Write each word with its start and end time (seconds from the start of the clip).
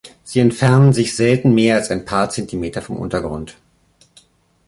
Sie 0.23 0.39
entfernen 0.39 0.93
sich 0.93 1.15
selten 1.15 1.53
mehr 1.53 1.75
als 1.75 1.91
ein 1.91 2.05
paar 2.05 2.31
Zentimeter 2.31 2.81
vom 2.81 2.95
Untergrund. 2.97 3.55